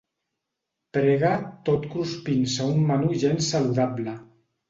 Prega 0.97 1.33
tot 1.67 1.85
cruspint-se 1.91 2.67
un 2.77 2.81
menú 2.93 3.13
gens 3.25 3.53
saludable. 3.57 4.17